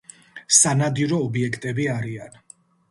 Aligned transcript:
სანადირო 0.59 1.21
ობიექტები 1.29 1.89
არიან. 1.99 2.45